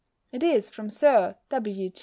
It 0.31 0.41
is 0.41 0.71
from 0.71 0.89
Sir 0.89 1.35
W.G. 1.49 1.93